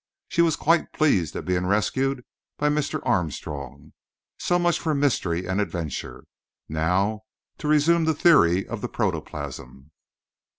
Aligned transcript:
She 0.29 0.41
was 0.41 0.55
quite 0.55 0.93
pleased 0.93 1.35
at 1.35 1.45
being 1.45 1.67
rescued 1.67 2.25
by 2.57 2.69
Mr. 2.69 3.01
Armstrong. 3.05 3.93
So 4.39 4.57
much 4.57 4.79
for 4.79 4.95
mystery 4.95 5.45
and 5.45 5.61
adventure. 5.61 6.23
Now 6.67 7.21
to 7.59 7.67
resume 7.67 8.05
the 8.05 8.15
theory 8.15 8.67
of 8.67 8.81
the 8.81 8.89
protoplasm. 8.89 9.91